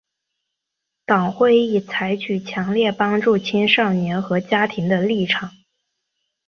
[1.05, 5.51] 党会议采取强烈帮助青少年和家庭的立场。